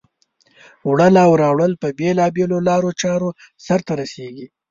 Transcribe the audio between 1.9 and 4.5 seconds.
بېلا بېلو لارو چارو سرته رسیږي.